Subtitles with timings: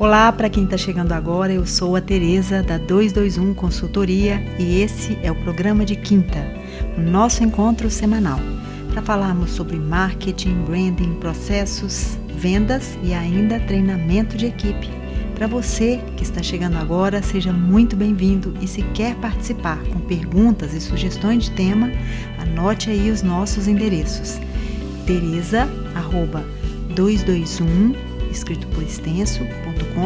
[0.00, 5.18] Olá, para quem está chegando agora, eu sou a Tereza da 221 Consultoria e esse
[5.24, 6.38] é o programa de quinta,
[6.96, 8.38] o nosso encontro semanal,
[8.92, 14.88] para falarmos sobre marketing, branding, processos, vendas e ainda treinamento de equipe.
[15.34, 20.74] Para você que está chegando agora, seja muito bem-vindo e se quer participar com perguntas
[20.74, 21.90] e sugestões de tema,
[22.38, 24.38] anote aí os nossos endereços.
[25.04, 26.44] Tereza, arroba
[26.94, 28.82] 221 escrito por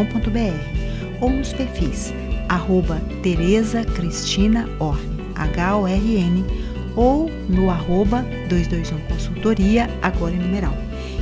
[0.01, 2.13] extenso.com.br ou nos perfis
[2.49, 6.45] arroba Tereza Cristina Orne, H-O-R-N,
[6.95, 10.75] ou no arroba 221 Consultoria, agora em numeral.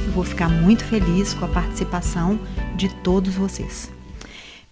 [0.04, 2.38] Eu vou ficar muito feliz com a participação
[2.76, 3.90] de todos vocês.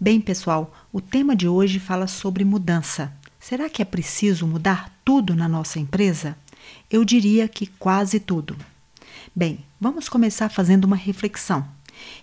[0.00, 3.12] Bem, pessoal, o tema de hoje fala sobre mudança.
[3.38, 6.36] Será que é preciso mudar tudo na nossa empresa?
[6.90, 8.56] Eu diria que quase tudo.
[9.34, 11.77] Bem, vamos começar fazendo uma reflexão.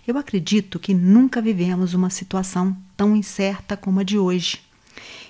[0.06, 4.60] Eu acredito que nunca vivemos uma situação tão incerta como a de hoje.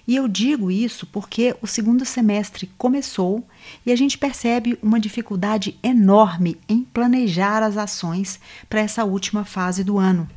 [0.07, 3.45] E eu digo isso porque o segundo semestre começou
[3.85, 9.83] e a gente percebe uma dificuldade enorme em planejar as ações para essa última fase
[9.83, 10.29] do ano.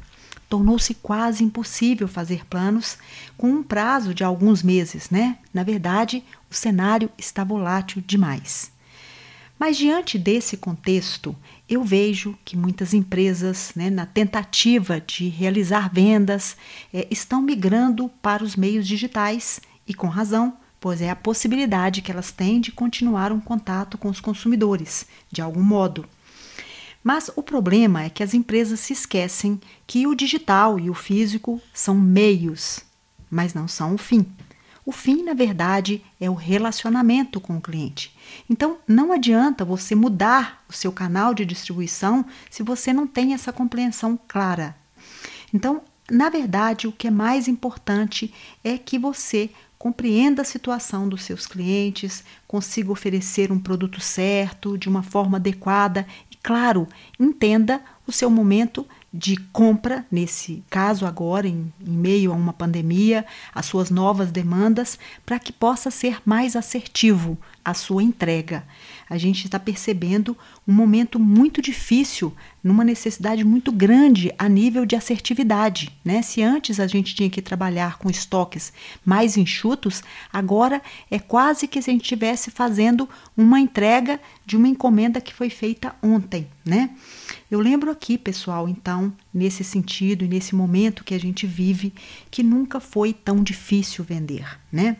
[0.49, 2.97] Tornou-se quase impossível fazer planos
[3.37, 5.37] com um prazo de alguns meses, né?
[5.53, 8.71] Na verdade, o cenário está volátil demais.
[9.59, 11.35] Mas diante desse contexto,
[11.67, 16.55] eu vejo que muitas empresas, né, na tentativa de realizar vendas,
[16.93, 22.09] é, estão migrando para os meios digitais e com razão, pois é a possibilidade que
[22.09, 26.05] elas têm de continuar um contato com os consumidores, de algum modo.
[27.03, 31.61] Mas o problema é que as empresas se esquecem que o digital e o físico
[31.73, 32.79] são meios,
[33.29, 34.25] mas não são o fim.
[34.89, 38.11] O fim, na verdade, é o relacionamento com o cliente.
[38.49, 43.53] Então, não adianta você mudar o seu canal de distribuição se você não tem essa
[43.53, 44.75] compreensão clara.
[45.53, 48.33] Então, na verdade, o que é mais importante
[48.63, 54.89] é que você compreenda a situação dos seus clientes, consiga oferecer um produto certo, de
[54.89, 56.87] uma forma adequada e, claro,
[57.19, 63.25] entenda o seu momento de compra, nesse caso agora, em, em, meio a uma pandemia,
[63.53, 68.65] as suas novas demandas, para que possa ser mais assertivo a sua entrega.
[69.09, 70.37] A gente está percebendo
[70.67, 72.33] um momento muito difícil,
[72.63, 75.91] numa necessidade muito grande a nível de assertividade.
[76.03, 76.21] Né?
[76.21, 78.71] Se antes a gente tinha que trabalhar com estoques
[79.03, 84.67] mais enxutos, agora é quase que se a gente estivesse fazendo uma entrega de uma
[84.67, 86.47] encomenda que foi feita ontem.
[86.65, 86.91] Né?
[87.49, 91.93] Eu lembro aqui, pessoal, então, nesse sentido e nesse momento que a gente vive,
[92.29, 94.97] que nunca foi tão difícil vender, né?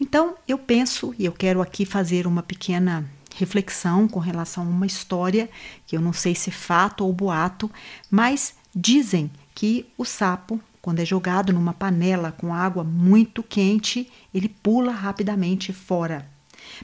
[0.00, 4.86] Então, eu penso e eu quero aqui fazer uma pequena reflexão com relação a uma
[4.86, 5.48] história
[5.86, 7.70] que eu não sei se é fato ou boato,
[8.10, 14.48] mas dizem que o sapo, quando é jogado numa panela com água muito quente, ele
[14.48, 16.28] pula rapidamente fora.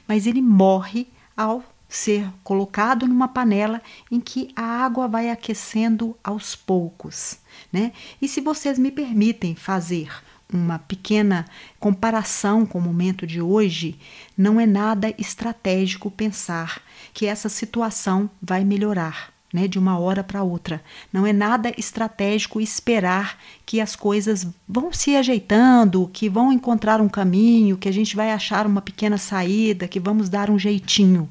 [0.07, 6.55] Mas ele morre ao ser colocado numa panela em que a água vai aquecendo aos
[6.55, 7.37] poucos,
[7.71, 7.93] né?
[8.21, 10.09] E se vocês me permitem fazer
[10.51, 11.45] uma pequena
[11.79, 13.97] comparação com o momento de hoje,
[14.37, 16.81] não é nada estratégico pensar
[17.13, 20.83] que essa situação vai melhorar né, de uma hora para outra.
[21.13, 27.07] Não é nada estratégico esperar que as coisas vão se ajeitando, que vão encontrar um
[27.07, 31.29] caminho, que a gente vai achar uma pequena saída, que vamos dar um jeitinho.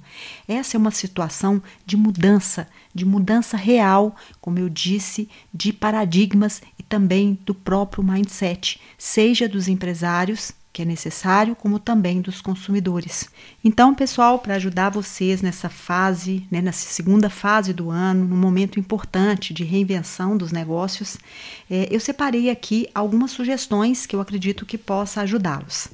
[0.48, 6.82] Essa é uma situação de mudança, de mudança real, como eu disse, de paradigmas e
[6.82, 13.28] também do próprio mindset, seja dos empresários que é necessário, como também dos consumidores.
[13.62, 18.80] Então, pessoal, para ajudar vocês nessa fase, né, nessa segunda fase do ano, num momento
[18.80, 21.16] importante de reinvenção dos negócios,
[21.70, 25.90] é, eu separei aqui algumas sugestões que eu acredito que possa ajudá-los.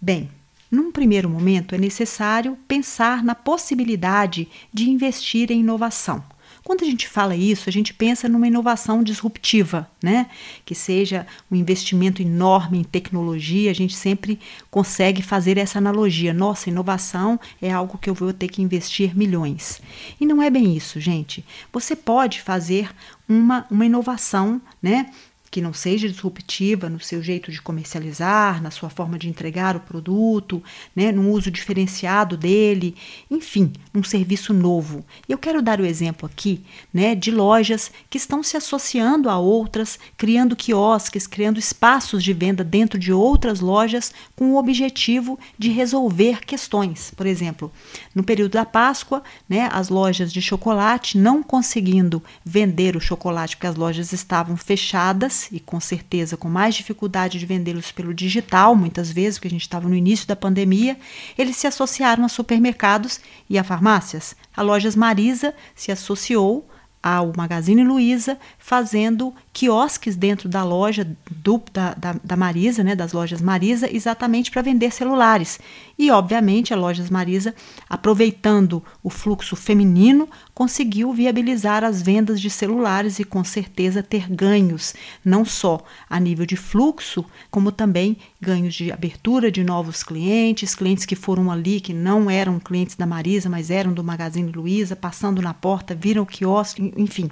[0.00, 0.30] Bem,
[0.70, 6.22] num primeiro momento é necessário pensar na possibilidade de investir em inovação.
[6.64, 10.30] Quando a gente fala isso, a gente pensa numa inovação disruptiva, né?
[10.64, 14.40] Que seja um investimento enorme em tecnologia, a gente sempre
[14.70, 16.32] consegue fazer essa analogia.
[16.32, 19.82] Nossa, inovação é algo que eu vou ter que investir milhões.
[20.18, 21.44] E não é bem isso, gente.
[21.70, 22.90] Você pode fazer
[23.28, 25.10] uma, uma inovação, né?
[25.54, 29.80] Que não seja disruptiva no seu jeito de comercializar, na sua forma de entregar o
[29.80, 30.60] produto,
[30.96, 32.96] né, no uso diferenciado dele,
[33.30, 35.04] enfim, um serviço novo.
[35.28, 36.60] Eu quero dar o exemplo aqui
[36.92, 42.64] né, de lojas que estão se associando a outras, criando quiosques, criando espaços de venda
[42.64, 47.12] dentro de outras lojas com o objetivo de resolver questões.
[47.16, 47.70] Por exemplo,
[48.12, 53.68] no período da Páscoa, né, as lojas de chocolate não conseguindo vender o chocolate porque
[53.68, 59.10] as lojas estavam fechadas e com certeza com mais dificuldade de vendê-los pelo digital, muitas
[59.10, 60.98] vezes, porque a gente estava no início da pandemia,
[61.36, 64.36] eles se associaram a supermercados e a farmácias.
[64.56, 66.68] A Lojas Marisa se associou
[67.04, 73.12] ao Magazine Luiza, fazendo quiosques dentro da loja do, da, da, da, Marisa, né, das
[73.12, 75.60] lojas Marisa, exatamente para vender celulares.
[75.98, 77.54] E, obviamente, a Lojas Marisa,
[77.88, 84.94] aproveitando o fluxo feminino, conseguiu viabilizar as vendas de celulares e, com certeza, ter ganhos,
[85.24, 91.04] não só a nível de fluxo, como também ganhos de abertura de novos clientes, clientes
[91.04, 95.40] que foram ali, que não eram clientes da Marisa, mas eram do Magazine Luiza, passando
[95.40, 97.30] na porta, viram o quiosque, enfim.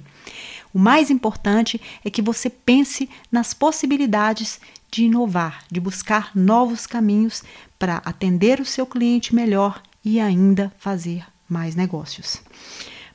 [0.73, 4.59] O mais importante é que você pense nas possibilidades
[4.91, 7.43] de inovar, de buscar novos caminhos
[7.77, 12.41] para atender o seu cliente melhor e ainda fazer mais negócios.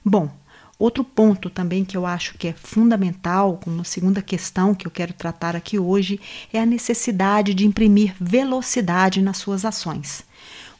[0.04, 0.30] Bom,
[0.78, 5.12] outro ponto também que eu acho que é fundamental, como segunda questão que eu quero
[5.12, 6.20] tratar aqui hoje,
[6.52, 10.24] é a necessidade de imprimir velocidade nas suas ações.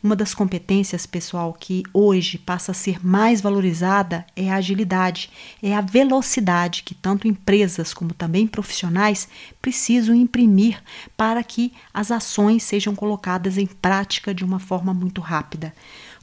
[0.00, 5.28] Uma das competências, pessoal, que hoje passa a ser mais valorizada é a agilidade,
[5.60, 9.28] é a velocidade que tanto empresas como também profissionais
[9.60, 10.80] precisam imprimir
[11.16, 15.74] para que as ações sejam colocadas em prática de uma forma muito rápida.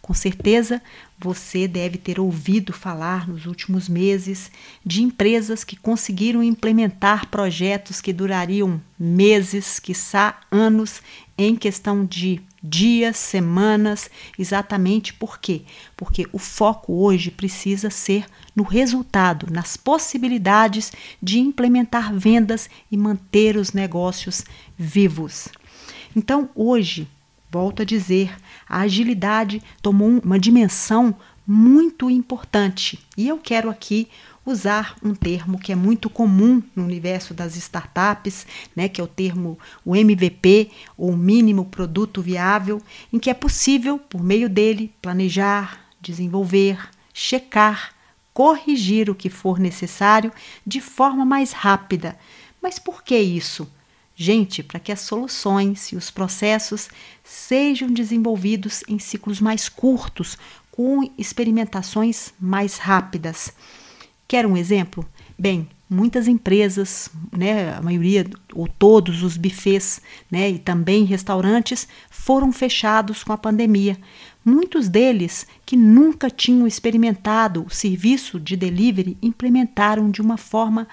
[0.02, 0.82] Com certeza,
[1.20, 4.52] você deve ter ouvido falar nos últimos meses
[4.86, 11.02] de empresas que conseguiram implementar projetos que durariam meses, quiçá anos,
[11.38, 15.62] em questão de dias, semanas, exatamente por quê?
[15.96, 18.26] Porque o foco hoje precisa ser
[18.56, 20.92] no resultado, nas possibilidades
[21.22, 24.44] de implementar vendas e manter os negócios
[24.78, 25.48] vivos.
[26.16, 27.08] Então, hoje,
[27.52, 28.36] volto a dizer,
[28.68, 31.16] a agilidade tomou uma dimensão
[31.48, 34.08] muito importante e eu quero aqui
[34.46, 38.46] usar um termo que é muito comum no universo das startups,
[38.76, 42.82] né, que é o termo o MVP, ou mínimo produto viável,
[43.12, 47.94] em que é possível, por meio dele, planejar, desenvolver, checar,
[48.34, 50.32] corrigir o que for necessário
[50.66, 52.18] de forma mais rápida.
[52.62, 53.68] Mas por que isso?
[54.16, 56.90] Gente, para que as soluções e os processos
[57.24, 60.38] sejam desenvolvidos em ciclos mais curtos,
[60.72, 63.54] com experimentações mais rápidas.
[64.28, 65.06] Quer um exemplo?
[65.38, 70.02] Bem, muitas empresas, né, a maioria ou todos os bufês,
[70.32, 73.98] né, e também restaurantes foram fechados com a pandemia.
[74.44, 80.88] Muitos deles que nunca tinham experimentado o serviço de delivery implementaram de uma forma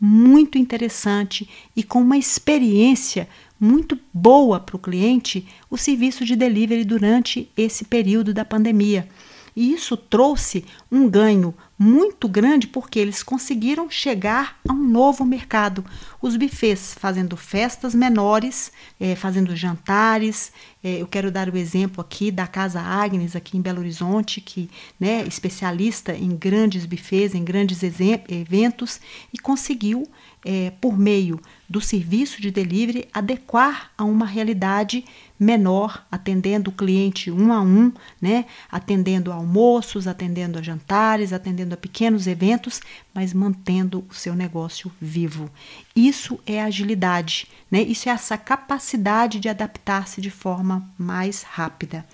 [0.00, 6.84] muito interessante e com uma experiência muito boa para o cliente o serviço de delivery
[6.84, 9.08] durante esse período da pandemia.
[9.56, 15.84] E isso trouxe um ganho muito grande porque eles conseguiram chegar a um novo mercado.
[16.20, 20.52] Os bufês fazendo festas menores, é, fazendo jantares.
[20.82, 24.68] É, eu quero dar o exemplo aqui da Casa Agnes, aqui em Belo Horizonte, que
[24.98, 29.00] né, especialista em grandes bufês, em grandes eventos,
[29.32, 30.08] e conseguiu,
[30.44, 35.04] é, por meio do serviço de delivery, adequar a uma realidade
[35.38, 38.46] menor, atendendo o cliente um a um, né?
[38.70, 42.80] atendendo a almoços, atendendo a jantares, atendendo a pequenos eventos,
[43.14, 45.50] mas mantendo o seu negócio vivo.
[45.94, 47.82] Isso é agilidade, né?
[47.82, 52.04] isso é essa capacidade de adaptar-se de forma mais rápida.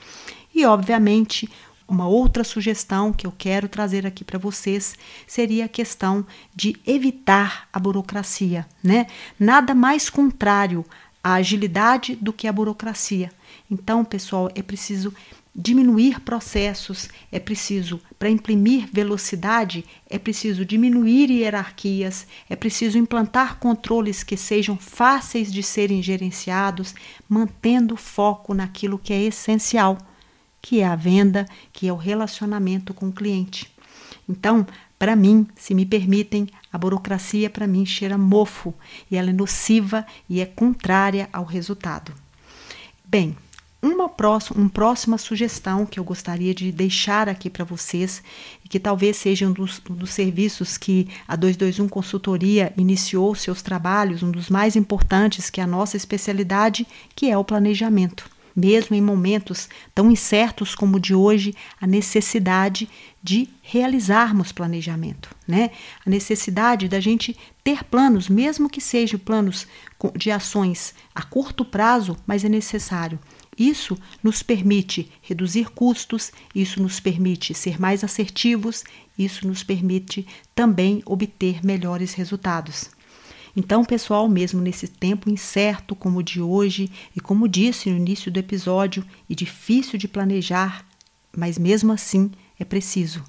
[0.54, 1.48] E, obviamente,
[1.86, 4.96] uma outra sugestão que eu quero trazer aqui para vocês
[5.26, 9.06] seria a questão de evitar a burocracia, né?
[9.38, 10.84] Nada mais contrário
[11.22, 13.30] a agilidade do que a burocracia.
[13.70, 15.12] Então, pessoal, é preciso
[15.54, 24.24] diminuir processos, é preciso, para imprimir velocidade, é preciso diminuir hierarquias, é preciso implantar controles
[24.24, 26.94] que sejam fáceis de serem gerenciados,
[27.28, 29.96] mantendo foco naquilo que é essencial,
[30.60, 33.72] que é a venda, que é o relacionamento com o cliente.
[34.28, 34.66] Então,
[34.98, 38.74] para mim, se me permitem, a burocracia para mim cheira mofo
[39.10, 42.12] e ela é nociva e é contrária ao resultado.
[43.04, 43.36] Bem,
[43.84, 48.22] uma próxima, uma próxima sugestão que eu gostaria de deixar aqui para vocês
[48.64, 53.60] e que talvez seja um dos, um dos serviços que a 221 Consultoria iniciou seus
[53.60, 58.94] trabalhos, um dos mais importantes que é a nossa especialidade, que é o planejamento mesmo
[58.94, 62.88] em momentos tão incertos como o de hoje, a necessidade
[63.20, 65.70] de realizarmos planejamento, né?
[66.06, 69.66] A necessidade da gente ter planos, mesmo que sejam planos
[70.14, 73.18] de ações a curto prazo, mas é necessário.
[73.58, 78.84] Isso nos permite reduzir custos, isso nos permite ser mais assertivos,
[79.18, 82.90] isso nos permite também obter melhores resultados.
[83.56, 88.30] Então, pessoal, mesmo nesse tempo incerto como o de hoje, e como disse no início
[88.30, 90.84] do episódio, e difícil de planejar,
[91.36, 93.22] mas mesmo assim é preciso.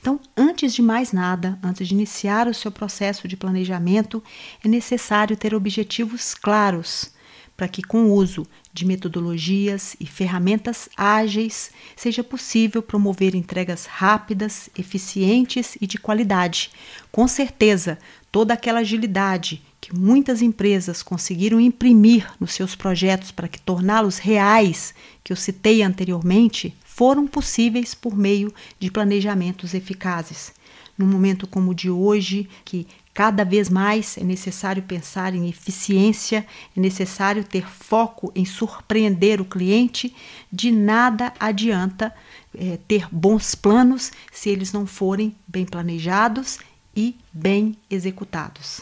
[0.00, 4.22] Então, antes de mais nada, antes de iniciar o seu processo de planejamento,
[4.64, 7.10] é necessário ter objetivos claros
[7.56, 14.70] para que, com o uso de metodologias e ferramentas ágeis, seja possível promover entregas rápidas,
[14.76, 16.70] eficientes e de qualidade.
[17.10, 17.98] Com certeza,
[18.30, 24.94] toda aquela agilidade que muitas empresas conseguiram imprimir nos seus projetos para que torná-los reais,
[25.22, 30.52] que eu citei anteriormente, foram possíveis por meio de planejamentos eficazes.
[30.96, 36.46] Num momento como o de hoje, que cada vez mais é necessário pensar em eficiência,
[36.76, 40.14] é necessário ter foco em surpreender o cliente,
[40.50, 42.14] de nada adianta
[42.54, 46.58] é, ter bons planos se eles não forem bem planejados
[46.96, 48.80] e bem executados.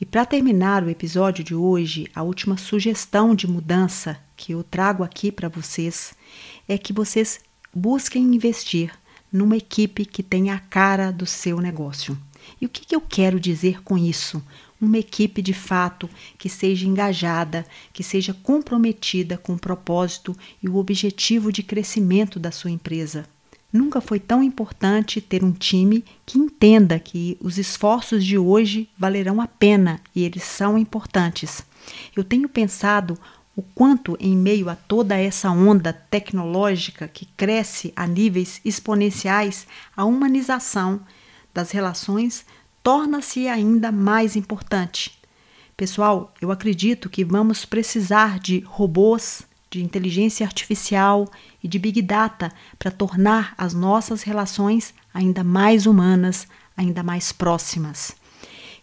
[0.00, 5.04] E para terminar o episódio de hoje, a última sugestão de mudança que eu trago
[5.04, 6.14] aqui para vocês
[6.66, 7.38] é que vocês
[7.74, 8.90] busquem investir
[9.30, 12.16] numa equipe que tenha a cara do seu negócio.
[12.60, 14.42] E o que, que eu quero dizer com isso?
[14.80, 20.76] Uma equipe de fato que seja engajada, que seja comprometida com o propósito e o
[20.76, 23.26] objetivo de crescimento da sua empresa.
[23.72, 29.40] Nunca foi tão importante ter um time que entenda que os esforços de hoje valerão
[29.40, 31.64] a pena e eles são importantes.
[32.16, 33.16] Eu tenho pensado
[33.54, 39.66] o quanto, em meio a toda essa onda tecnológica que cresce a níveis exponenciais,
[39.96, 41.00] a humanização
[41.52, 42.44] das relações
[42.82, 45.18] torna-se ainda mais importante.
[45.76, 51.28] Pessoal, eu acredito que vamos precisar de robôs, de inteligência artificial
[51.62, 58.14] e de big data para tornar as nossas relações ainda mais humanas, ainda mais próximas.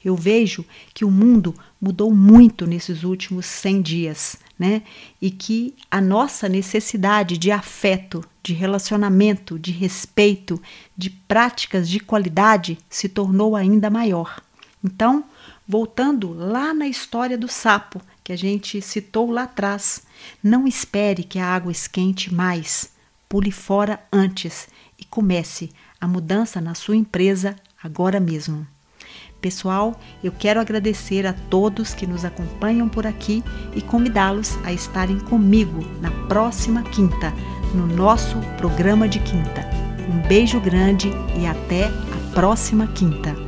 [0.03, 4.81] Eu vejo que o mundo mudou muito nesses últimos 100 dias, né?
[5.21, 10.61] E que a nossa necessidade de afeto, de relacionamento, de respeito,
[10.95, 14.41] de práticas de qualidade se tornou ainda maior.
[14.81, 15.25] Então,
[15.67, 20.03] voltando lá na história do sapo, que a gente citou lá atrás,
[20.41, 22.89] não espere que a água esquente mais.
[23.27, 28.65] Pule fora antes e comece a mudança na sua empresa agora mesmo.
[29.41, 33.43] Pessoal, eu quero agradecer a todos que nos acompanham por aqui
[33.75, 37.31] e convidá-los a estarem comigo na próxima quinta,
[37.73, 39.65] no nosso programa de quinta.
[40.09, 43.46] Um beijo grande e até a próxima quinta.